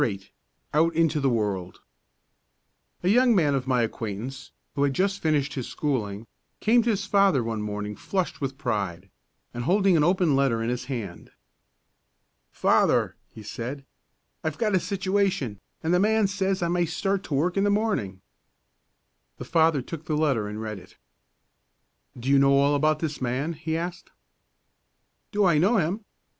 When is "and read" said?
20.47-20.79